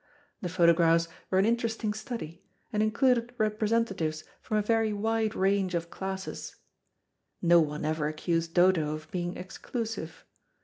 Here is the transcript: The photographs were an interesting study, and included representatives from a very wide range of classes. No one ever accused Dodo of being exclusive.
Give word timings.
The 0.41 0.49
photographs 0.49 1.07
were 1.29 1.37
an 1.37 1.45
interesting 1.45 1.93
study, 1.93 2.43
and 2.73 2.81
included 2.81 3.33
representatives 3.37 4.23
from 4.41 4.57
a 4.57 4.63
very 4.63 4.91
wide 4.91 5.35
range 5.35 5.75
of 5.75 5.91
classes. 5.91 6.55
No 7.39 7.59
one 7.61 7.85
ever 7.85 8.07
accused 8.07 8.55
Dodo 8.55 8.95
of 8.95 9.11
being 9.11 9.37
exclusive. 9.37 10.25